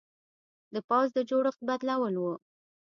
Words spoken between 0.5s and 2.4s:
د پوځ د جوړښت بدلول و.